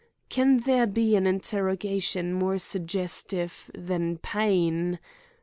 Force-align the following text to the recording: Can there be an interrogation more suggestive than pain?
Can 0.29 0.57
there 0.61 0.87
be 0.87 1.15
an 1.15 1.27
interrogation 1.27 2.33
more 2.33 2.57
suggestive 2.57 3.69
than 3.75 4.17
pain? 4.17 4.97